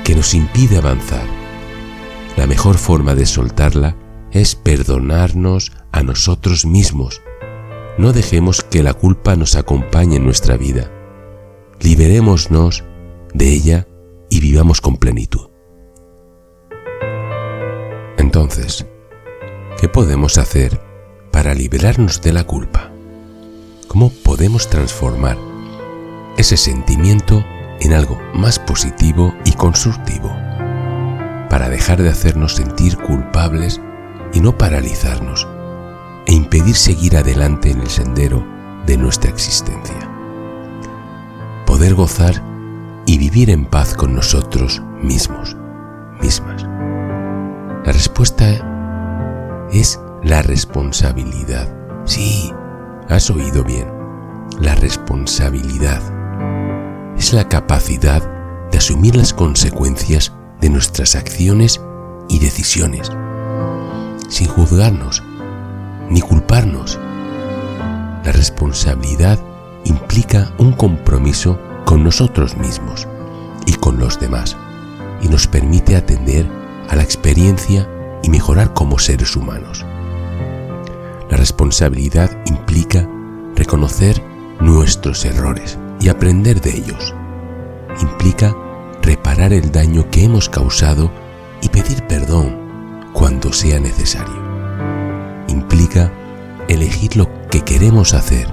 que 0.04 0.16
nos 0.16 0.34
impide 0.34 0.78
avanzar. 0.78 1.26
La 2.38 2.48
mejor 2.48 2.78
forma 2.78 3.16
de 3.16 3.26
soltarla 3.26 3.96
es 4.32 4.56
perdonarnos 4.56 5.72
a 5.92 6.04
nosotros 6.04 6.66
mismos. 6.66 7.22
No 7.98 8.12
dejemos 8.12 8.62
que 8.64 8.84
la 8.84 8.94
culpa 8.94 9.36
nos 9.36 9.56
acompañe 9.56 10.18
en 10.18 10.26
nuestra 10.26 10.58
vida 10.58 10.92
liberémonos 11.80 12.84
de 13.34 13.50
ella 13.50 13.88
y 14.30 14.40
vivamos 14.40 14.82
con 14.82 14.98
plenitud. 14.98 15.50
Entonces, 18.18 18.88
¿qué 19.86 19.90
podemos 19.90 20.40
hacer 20.40 20.82
para 21.30 21.54
liberarnos 21.54 22.20
de 22.24 22.34
la 22.34 22.44
culpa? 22.44 22.90
¿Cómo 23.88 24.10
podemos 24.10 24.68
transformar 24.68 25.38
ese 26.38 26.58
sentimiento 26.58 27.46
en 27.80 27.94
algo 27.94 28.20
más 28.34 28.58
positivo 28.58 29.36
y 29.46 29.52
constructivo 29.52 30.30
para 31.52 31.70
dejar 31.70 32.02
de 32.02 32.10
hacernos 32.10 32.56
sentir 32.56 32.98
culpables 32.98 33.80
y 34.34 34.40
no 34.40 34.58
paralizarnos 34.58 35.48
e 36.26 36.34
impedir 36.34 36.76
seguir 36.76 37.16
adelante 37.16 37.70
en 37.70 37.82
el 37.82 37.90
sendero 37.92 38.44
de 38.88 38.98
nuestra 38.98 39.30
existencia. 39.30 40.10
Poder 41.68 41.94
gozar 41.94 42.42
y 43.06 43.20
vivir 43.20 43.52
en 43.52 43.66
paz 43.66 43.94
con 43.94 44.16
nosotros 44.16 44.82
mismos, 45.00 45.56
mismas. 46.24 46.64
La 46.64 47.92
respuesta 47.92 48.75
es 49.72 50.00
la 50.24 50.42
responsabilidad. 50.42 51.74
Sí, 52.06 52.52
has 53.10 53.30
oído 53.30 53.64
bien. 53.64 53.88
La 54.60 54.76
responsabilidad 54.76 56.02
es 57.18 57.34
la 57.34 57.48
capacidad 57.48 58.24
de 58.72 58.78
asumir 58.78 59.16
las 59.16 59.34
consecuencias 59.34 60.32
de 60.62 60.70
nuestras 60.70 61.16
acciones 61.16 61.82
y 62.30 62.40
decisiones, 62.40 63.12
sin 64.30 64.48
juzgarnos 64.48 65.24
ni 66.10 66.22
culparnos. 66.22 67.00
La 68.24 68.32
responsabilidad 68.32 69.40
implica 69.84 70.52
un 70.58 70.74
compromiso 70.74 71.60
con 71.86 72.04
nosotros 72.04 72.58
mismos 72.58 73.08
y 73.66 73.74
con 73.74 74.00
los 74.00 74.20
demás 74.20 74.58
y 75.22 75.28
nos 75.28 75.48
permite 75.48 75.96
atender 75.96 76.48
a 76.90 76.96
la 76.96 77.04
experiencia 77.04 77.88
y 78.26 78.30
mejorar 78.30 78.74
como 78.74 78.98
seres 78.98 79.36
humanos. 79.36 79.86
La 81.30 81.38
responsabilidad 81.38 82.32
implica 82.48 83.08
reconocer 83.56 84.20
nuestros 84.60 85.26
errores 85.26 85.78
y 86.00 86.10
aprender 86.10 86.60
de 86.60 86.76
ellos. 86.76 87.14
Implica 88.02 88.56
reparar 89.04 89.54
el 89.54 89.72
daño 89.72 90.10
que 90.10 90.24
hemos 90.24 90.50
causado 90.50 91.12
y 91.62 91.70
pedir 91.70 92.08
perdón 92.08 93.12
cuando 93.14 93.54
sea 93.54 93.80
necesario. 93.80 94.44
Implica 95.48 96.12
elegir 96.68 97.18
lo 97.18 97.30
que 97.52 97.62
queremos 97.62 98.16
hacer 98.16 98.48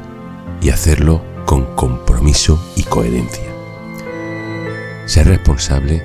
y 0.61 0.69
hacerlo 0.69 1.25
con 1.47 1.75
compromiso 1.76 2.62
y 2.76 2.83
coherencia. 2.83 3.50
Ser 5.07 5.29
responsable 5.29 6.05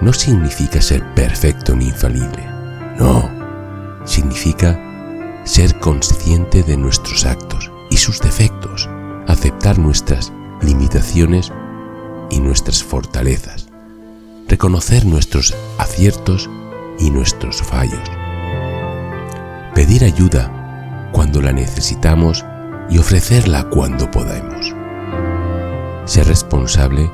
no 0.00 0.12
significa 0.12 0.82
ser 0.82 1.14
perfecto 1.14 1.76
ni 1.76 1.86
infalible. 1.86 2.55
No, 2.98 3.28
significa 4.06 4.80
ser 5.44 5.78
consciente 5.78 6.62
de 6.62 6.78
nuestros 6.78 7.26
actos 7.26 7.70
y 7.90 7.98
sus 7.98 8.20
defectos, 8.20 8.88
aceptar 9.28 9.78
nuestras 9.78 10.32
limitaciones 10.62 11.52
y 12.30 12.40
nuestras 12.40 12.82
fortalezas, 12.82 13.68
reconocer 14.48 15.04
nuestros 15.04 15.54
aciertos 15.78 16.48
y 16.98 17.10
nuestros 17.10 17.62
fallos, 17.62 18.00
pedir 19.74 20.02
ayuda 20.02 21.10
cuando 21.12 21.42
la 21.42 21.52
necesitamos 21.52 22.44
y 22.88 22.98
ofrecerla 22.98 23.68
cuando 23.68 24.10
podamos. 24.10 24.74
Ser 26.06 26.26
responsable 26.28 27.10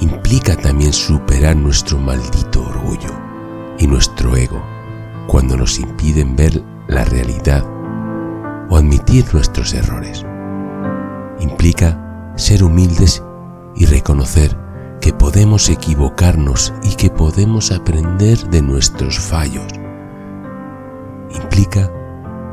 implica 0.00 0.56
también 0.56 0.92
superar 0.92 1.56
nuestro 1.56 1.98
maldito 1.98 2.62
orgullo 2.62 3.10
y 3.78 3.88
nuestro 3.88 4.36
ego 4.36 4.77
cuando 5.28 5.58
nos 5.58 5.78
impiden 5.78 6.34
ver 6.34 6.64
la 6.88 7.04
realidad 7.04 7.62
o 8.70 8.76
admitir 8.76 9.26
nuestros 9.34 9.74
errores. 9.74 10.24
Implica 11.38 12.32
ser 12.36 12.64
humildes 12.64 13.22
y 13.76 13.84
reconocer 13.84 14.56
que 15.02 15.12
podemos 15.12 15.68
equivocarnos 15.68 16.72
y 16.82 16.96
que 16.96 17.10
podemos 17.10 17.70
aprender 17.70 18.38
de 18.48 18.62
nuestros 18.62 19.20
fallos. 19.20 19.70
Implica 21.30 21.92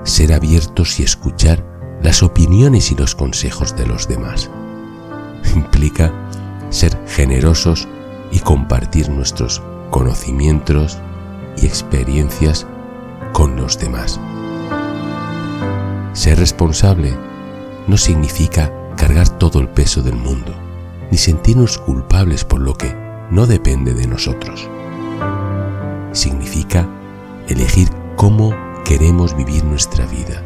ser 0.04 0.34
abiertos 0.34 1.00
y 1.00 1.04
escuchar 1.04 1.66
las 2.04 2.24
opiniones 2.24 2.92
y 2.92 2.96
los 2.96 3.16
consejos 3.16 3.76
de 3.78 3.88
los 3.88 4.08
demás. 4.10 4.52
Implica 5.56 6.12
ser 6.70 7.00
generosos 7.08 7.88
y 8.32 8.40
compartir 8.40 9.10
nuestros 9.10 9.64
conocimientos 9.92 11.00
y 11.58 11.66
experiencias 11.66 12.66
con 13.34 13.56
los 13.56 13.80
demás. 13.80 14.20
Ser 16.14 16.40
responsable 16.40 17.14
no 17.88 17.98
significa 17.98 18.72
cargar 18.96 19.30
todo 19.30 19.60
el 19.60 19.70
peso 19.70 20.02
del 20.02 20.16
mundo, 20.16 20.54
ni 21.12 21.18
sentirnos 21.18 21.78
culpables 21.78 22.44
por 22.44 22.62
lo 22.62 22.74
que 22.76 22.96
no 23.30 23.48
depende 23.48 23.94
de 23.94 24.08
nosotros. 24.08 24.70
Significa 26.14 26.88
elegir 27.48 27.90
cómo 28.16 28.56
queremos 28.86 29.36
vivir 29.36 29.64
nuestra 29.64 30.06
vida 30.06 30.42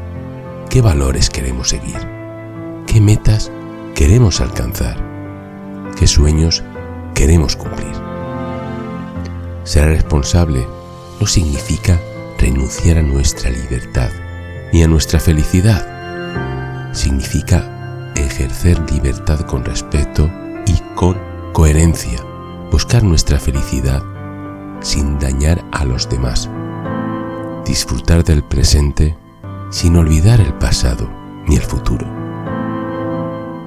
qué 0.70 0.82
valores 0.82 1.32
queremos 1.32 1.70
seguir, 1.70 1.98
qué 2.86 3.02
metas 3.02 3.52
queremos 3.96 4.40
alcanzar, 4.40 4.98
qué 5.98 6.06
sueños 6.06 6.64
queremos 7.16 7.56
cumplir. 7.56 7.92
Ser 9.64 9.88
responsable 9.88 10.68
no 11.20 11.28
significa 11.28 12.00
renunciar 12.38 12.98
a 12.98 13.02
nuestra 13.02 13.50
libertad 13.50 14.10
ni 14.72 14.84
a 14.84 14.88
nuestra 14.88 15.20
felicidad. 15.20 16.94
Significa 16.94 18.14
ejercer 18.16 18.80
libertad 18.92 19.42
con 19.42 19.64
respeto 19.64 20.30
y 20.66 20.80
con 20.96 21.18
coherencia, 21.54 22.24
buscar 22.72 23.04
nuestra 23.04 23.40
felicidad 23.40 24.04
sin 24.82 25.20
dañar 25.20 25.64
a 25.72 25.84
los 25.86 26.10
demás, 26.10 26.50
disfrutar 27.66 28.24
del 28.24 28.44
presente 28.44 29.18
sin 29.72 29.98
olvidar 29.98 30.40
el 30.40 30.54
pasado 30.54 31.10
ni 31.48 31.56
el 31.56 31.62
futuro. 31.62 32.08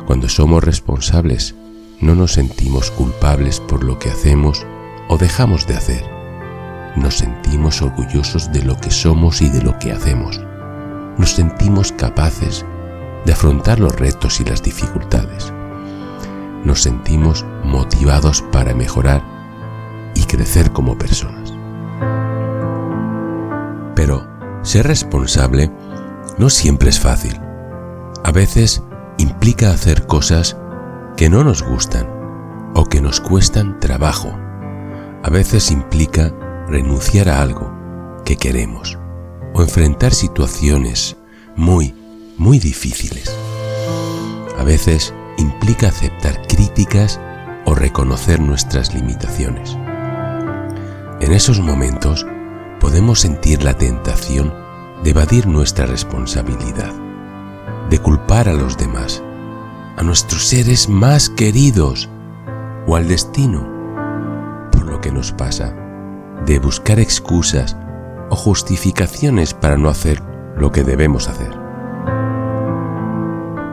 Cuando 0.06 0.28
somos 0.28 0.64
responsables, 0.64 1.54
no 2.00 2.14
nos 2.14 2.32
sentimos 2.32 2.90
culpables 2.90 3.60
por 3.60 3.84
lo 3.84 3.98
que 3.98 4.10
hacemos 4.10 4.66
o 5.08 5.18
dejamos 5.18 5.66
de 5.66 5.74
hacer. 5.74 6.12
Nos 6.96 7.18
sentimos 7.18 7.81
orgullosos 7.81 8.52
de 8.52 8.62
lo 8.62 8.76
que 8.76 8.90
somos 8.90 9.40
y 9.40 9.48
de 9.48 9.62
lo 9.62 9.78
que 9.78 9.92
hacemos. 9.92 10.40
Nos 11.16 11.31
sentimos 11.31 11.92
capaces 11.92 12.66
de 13.24 13.33
afrontar 13.33 13.81
los 13.81 13.98
retos 13.98 14.40
y 14.40 14.44
las 14.44 14.62
dificultades. 14.62 15.52
Nos 16.64 16.83
sentimos 16.83 17.44
motivados 17.64 18.42
para 18.52 18.74
mejorar 18.74 19.22
y 20.14 20.24
crecer 20.24 20.72
como 20.72 20.98
personas. 20.98 21.55
Pero 23.94 24.26
ser 24.62 24.87
responsable 24.87 25.70
no 26.38 26.50
siempre 26.50 26.90
es 26.90 27.00
fácil. 27.00 27.40
A 28.24 28.33
veces 28.33 28.83
implica 29.18 29.70
hacer 29.70 30.07
cosas 30.07 30.57
que 31.16 31.31
no 31.31 31.42
nos 31.42 31.62
gustan 31.62 32.07
o 32.74 32.85
que 32.85 33.00
nos 33.00 33.20
cuestan 33.20 33.81
trabajo. 33.81 34.33
A 35.22 35.31
veces 35.31 35.70
implica 35.70 36.33
renunciar 36.72 37.28
a 37.28 37.42
algo 37.42 37.70
que 38.24 38.37
queremos 38.37 38.98
o 39.52 39.61
enfrentar 39.61 40.14
situaciones 40.14 41.18
muy, 41.54 41.94
muy 42.38 42.58
difíciles. 42.58 43.30
A 44.58 44.64
veces 44.64 45.12
implica 45.37 45.88
aceptar 45.88 46.46
críticas 46.46 47.20
o 47.66 47.74
reconocer 47.74 48.40
nuestras 48.40 48.94
limitaciones. 48.94 49.76
En 51.20 51.32
esos 51.32 51.61
momentos 51.61 52.26
podemos 52.80 53.20
sentir 53.20 53.62
la 53.62 53.74
tentación 53.74 54.54
de 55.04 55.11
evadir 55.11 55.46
nuestra 55.46 55.85
responsabilidad, 55.85 56.94
de 57.90 57.98
culpar 57.98 58.48
a 58.48 58.54
los 58.54 58.78
demás, 58.78 59.22
a 59.98 60.02
nuestros 60.02 60.46
seres 60.46 60.88
más 60.88 61.28
queridos 61.28 62.08
o 62.87 62.96
al 62.96 63.08
destino 63.08 63.70
por 64.72 64.87
lo 64.87 65.00
que 65.02 65.12
nos 65.12 65.32
pasa, 65.32 65.82
de 66.46 66.59
buscar 66.59 66.98
excusas 66.98 67.76
o 68.31 68.37
justificaciones 68.37 69.55
para 69.55 69.76
no 69.76 69.88
hacer 69.88 70.22
lo 70.57 70.72
que 70.72 70.85
debemos 70.85 71.28
hacer. 71.28 71.50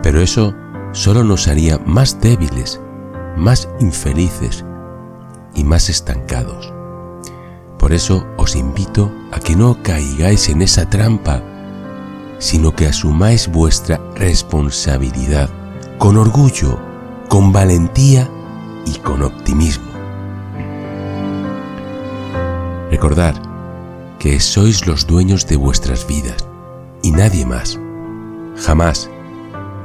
Pero 0.01 0.21
eso 0.21 0.55
solo 0.91 1.23
nos 1.23 1.47
haría 1.47 1.77
más 1.79 2.19
débiles, 2.19 2.81
más 3.37 3.69
infelices 3.79 4.65
y 5.53 5.63
más 5.63 5.89
estancados. 5.89 6.73
Por 7.77 7.93
eso 7.93 8.27
os 8.37 8.55
invito 8.55 9.11
a 9.31 9.39
que 9.39 9.55
no 9.55 9.81
caigáis 9.81 10.49
en 10.49 10.61
esa 10.61 10.89
trampa, 10.89 11.41
sino 12.39 12.75
que 12.75 12.87
asumáis 12.87 13.47
vuestra 13.49 13.99
responsabilidad 14.15 15.49
con 15.97 16.17
orgullo, 16.17 16.79
con 17.27 17.51
valentía 17.51 18.29
y 18.85 18.97
con 18.99 19.23
optimismo. 19.23 19.88
Recordad 22.91 23.35
que 24.17 24.39
sois 24.39 24.87
los 24.87 25.05
dueños 25.05 25.45
de 25.47 25.55
vuestras 25.55 26.07
vidas 26.07 26.47
y 27.03 27.11
nadie 27.11 27.45
más. 27.45 27.79
Jamás, 28.57 29.09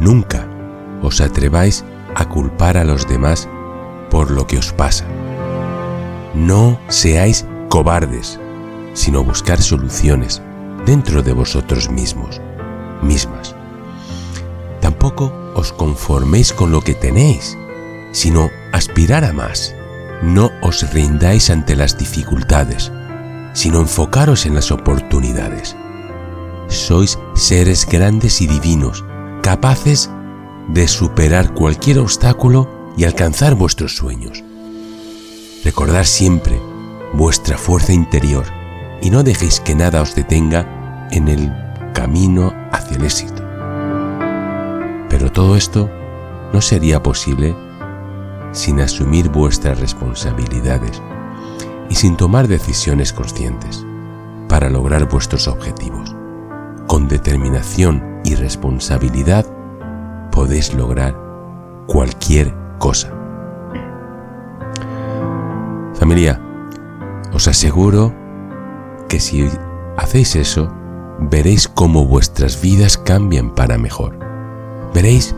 nunca 0.01 0.49
os 1.03 1.21
atreváis 1.21 1.85
a 2.15 2.29
culpar 2.29 2.77
a 2.77 2.85
los 2.85 3.07
demás 3.07 3.49
por 4.11 4.31
lo 4.31 4.47
que 4.47 4.59
os 4.59 4.73
pasa. 4.73 5.05
No 6.35 6.79
seáis 6.89 7.47
cobardes, 7.69 8.41
sino 8.95 9.23
buscar 9.23 9.61
soluciones 9.61 10.41
dentro 10.87 11.23
de 11.23 11.33
vosotros 11.33 11.91
mismos, 11.91 12.41
mismas. 13.03 13.55
Tampoco 14.81 15.33
os 15.55 15.73
conforméis 15.73 16.53
con 16.53 16.73
lo 16.73 16.81
que 16.81 16.95
tenéis, 16.95 17.57
sino 18.13 18.51
aspirar 18.73 19.25
a 19.25 19.33
más. 19.33 19.75
No 20.23 20.51
os 20.63 20.91
rindáis 20.93 21.51
ante 21.51 21.77
las 21.77 21.99
dificultades, 21.99 22.93
sino 23.53 23.81
enfocaros 23.81 24.47
en 24.47 24.55
las 24.55 24.71
oportunidades. 24.71 25.77
Sois 26.69 27.19
seres 27.35 27.87
grandes 27.87 28.41
y 28.41 28.47
divinos, 28.47 29.05
capaces 29.43 30.11
de 30.69 30.89
superar 30.89 31.53
cualquier 31.53 31.99
obstáculo 31.99 32.93
y 32.97 33.05
alcanzar 33.05 33.55
vuestros 33.55 33.97
sueños. 33.97 34.43
Recordad 35.65 36.05
siempre 36.05 36.61
vuestra 37.13 37.59
fuerza 37.59 37.93
interior 37.93 38.45
y 39.01 39.11
no 39.11 39.23
dejéis 39.23 39.61
que 39.61 39.75
nada 39.75 40.03
os 40.03 40.15
detenga 40.15 41.09
en 41.11 41.29
el 41.29 41.53
camino 41.93 42.53
hacia 42.73 42.97
el 42.97 43.05
éxito. 43.05 43.43
Pero 45.09 45.31
todo 45.31 45.57
esto 45.57 45.91
no 46.53 46.61
sería 46.61 47.03
posible 47.03 47.55
sin 48.55 48.81
asumir 48.81 49.29
vuestras 49.29 49.79
responsabilidades 49.81 51.03
y 51.91 51.97
sin 51.97 52.17
tomar 52.17 52.49
decisiones 52.49 53.13
conscientes 53.13 53.85
para 54.49 54.71
lograr 54.71 55.09
vuestros 55.09 55.49
objetivos. 55.49 56.17
Con 56.87 57.09
determinación 57.09 58.21
y 58.25 58.37
responsabilidad 58.37 59.45
podéis 60.31 60.73
lograr 60.73 61.19
cualquier 61.87 62.55
cosa. 62.79 63.13
Familia, 65.95 66.41
os 67.33 67.49
aseguro 67.49 68.15
que 69.09 69.21
si 69.21 69.49
hacéis 69.97 70.37
eso, 70.37 70.73
veréis 71.19 71.69
cómo 71.69 72.07
vuestras 72.07 72.61
vidas 72.61 72.97
cambian 72.99 73.55
para 73.55 73.79
mejor. 73.79 74.19
Veréis 74.95 75.35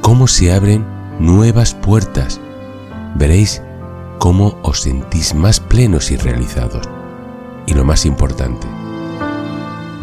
cómo 0.00 0.26
se 0.26 0.52
abren 0.52 0.93
nuevas 1.18 1.74
puertas. 1.74 2.40
Veréis 3.14 3.62
cómo 4.18 4.58
os 4.62 4.82
sentís 4.82 5.34
más 5.34 5.60
plenos 5.60 6.10
y 6.10 6.16
realizados. 6.16 6.88
Y 7.66 7.74
lo 7.74 7.84
más 7.84 8.04
importante, 8.04 8.66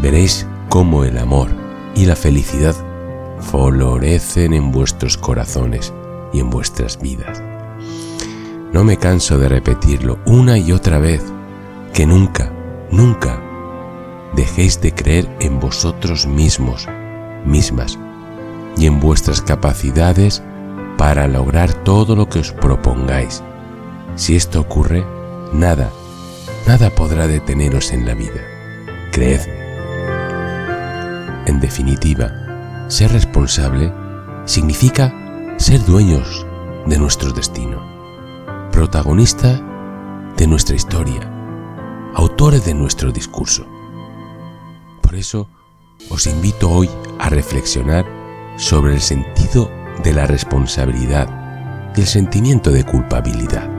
veréis 0.02 0.48
cómo 0.70 1.04
el 1.04 1.18
amor 1.18 1.50
y 1.96 2.06
la 2.06 2.16
felicidad 2.16 2.76
florecen 3.40 4.54
en 4.54 4.72
vuestros 4.72 5.18
corazones 5.18 5.94
y 6.34 6.40
en 6.40 6.50
vuestras 6.50 7.00
vidas. 7.00 7.42
No 8.72 8.84
me 8.84 8.98
canso 8.98 9.38
de 9.38 9.50
repetirlo 9.50 10.20
una 10.26 10.58
y 10.58 10.72
otra 10.72 11.00
vez, 11.00 11.22
que 11.94 12.06
nunca, 12.06 12.52
nunca 12.90 13.42
dejéis 14.34 14.80
de 14.82 14.94
creer 14.94 15.30
en 15.40 15.60
vosotros 15.60 16.26
mismos, 16.26 16.88
mismas, 17.46 18.00
y 18.78 18.86
en 18.86 19.00
vuestras 19.00 19.42
capacidades 19.42 20.42
para 21.02 21.28
lograr 21.28 21.74
todo 21.84 22.16
lo 22.16 22.30
que 22.30 22.38
os 22.38 22.52
propongáis. 22.52 23.42
Si 24.16 24.36
esto 24.36 24.62
ocurre, 24.62 25.04
nada, 25.52 25.90
nada 26.68 26.92
podrá 26.92 27.26
deteneros 27.26 27.92
en 27.92 28.06
la 28.06 28.14
vida. 28.14 28.40
Creedme. 29.12 29.56
En 31.48 31.60
definitiva, 31.60 32.86
ser 32.88 33.12
responsable 33.14 33.92
significa 34.46 35.12
ser 35.58 35.84
dueños 35.86 36.46
de 36.86 37.00
nuestro 37.00 37.32
destino, 37.32 37.82
protagonista 38.72 39.60
de 40.38 40.46
nuestra 40.46 40.76
historia, 40.76 41.28
autores 42.14 42.64
de 42.64 42.76
nuestro 42.76 43.12
discurso. 43.12 43.66
Por 45.02 45.16
eso 45.16 45.50
os 46.12 46.28
invito 46.28 46.70
hoy 46.70 46.88
a 47.18 47.30
reflexionar 47.30 48.06
sobre 48.58 48.94
el 48.94 49.02
sentido 49.02 49.81
de 50.04 50.14
la 50.14 50.26
responsabilidad 50.26 51.30
y 51.96 52.02
el 52.02 52.08
sentimiento 52.08 52.72
de 52.72 52.84
culpabilidad. 52.84 53.70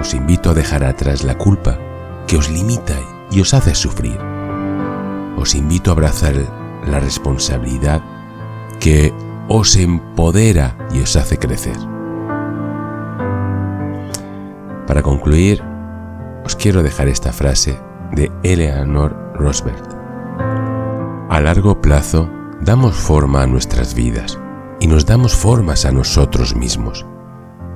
Os 0.00 0.14
invito 0.14 0.50
a 0.50 0.54
dejar 0.54 0.84
atrás 0.84 1.24
la 1.24 1.36
culpa 1.36 1.78
que 2.26 2.36
os 2.36 2.50
limita 2.50 2.98
y 3.30 3.40
os 3.40 3.54
hace 3.54 3.74
sufrir. 3.74 4.18
Os 5.36 5.54
invito 5.54 5.90
a 5.90 5.94
abrazar 5.94 6.34
la 6.86 7.00
responsabilidad 7.00 8.02
que 8.80 9.12
os 9.48 9.76
empodera 9.76 10.76
y 10.92 11.00
os 11.00 11.16
hace 11.16 11.38
crecer. 11.38 11.76
Para 14.86 15.02
concluir, 15.02 15.62
os 16.44 16.54
quiero 16.56 16.82
dejar 16.82 17.08
esta 17.08 17.32
frase 17.32 17.78
de 18.12 18.30
Eleanor 18.42 19.16
Roosevelt. 19.34 19.94
A 21.30 21.40
largo 21.40 21.80
plazo, 21.80 22.28
damos 22.60 22.94
forma 22.94 23.42
a 23.42 23.46
nuestras 23.46 23.94
vidas 23.94 24.38
y 24.84 24.86
nos 24.86 25.06
damos 25.06 25.34
formas 25.34 25.86
a 25.86 25.92
nosotros 25.92 26.54
mismos. 26.54 27.06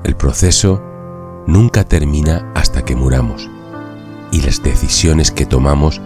El 0.05 0.15
proceso 0.15 0.83
nunca 1.47 1.83
termina 1.83 2.53
hasta 2.55 2.85
que 2.85 2.97
muramos 2.97 3.49
y 4.31 4.43
las 4.43 4.63
decisiones 4.63 5.31
que 5.31 5.47
tomamos 5.47 6.03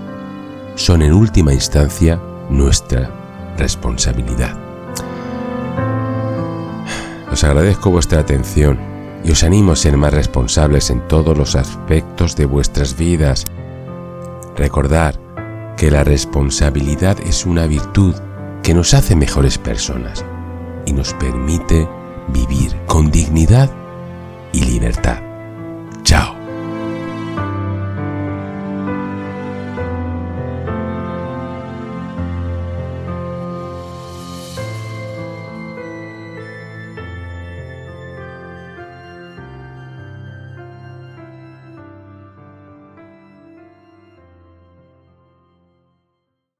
son 0.76 1.02
en 1.02 1.12
última 1.12 1.52
instancia 1.52 2.22
nuestra 2.50 3.10
responsabilidad. 3.58 4.56
Os 7.32 7.42
agradezco 7.42 7.90
vuestra 7.90 8.20
atención 8.20 8.78
y 9.24 9.32
os 9.32 9.42
animo 9.42 9.72
a 9.72 9.76
ser 9.76 9.96
más 9.96 10.14
responsables 10.14 10.88
en 10.88 11.00
todos 11.08 11.36
los 11.36 11.56
aspectos 11.56 12.36
de 12.36 12.46
vuestras 12.46 12.96
vidas. 12.96 13.44
Recordad 14.56 15.16
que 15.76 15.90
la 15.90 16.04
responsabilidad 16.04 17.18
es 17.26 17.44
una 17.44 17.66
virtud 17.66 18.14
que 18.62 18.72
nos 18.72 18.94
hace 18.94 19.16
mejores 19.16 19.58
personas 19.58 20.24
y 20.86 20.92
nos 20.92 21.14
permite 21.14 21.88
vivir 22.28 22.76
con 22.86 23.10
dignidad 23.10 23.70
y 24.52 24.64
libertad. 24.64 25.31